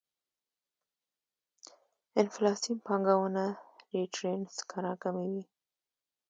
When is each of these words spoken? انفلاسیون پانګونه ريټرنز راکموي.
انفلاسیون 2.21 2.77
پانګونه 2.87 3.43
ريټرنز 3.91 4.51
راکموي. 4.85 5.43